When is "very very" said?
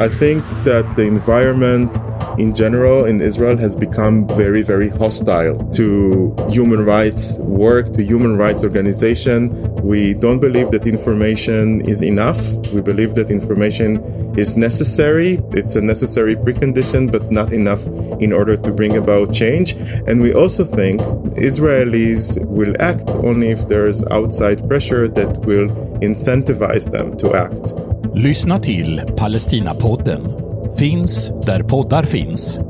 4.28-4.88